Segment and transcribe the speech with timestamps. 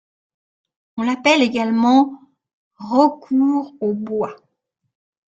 [0.97, 2.19] On l'appelle également
[2.77, 4.35] Rocourt-au-Bois.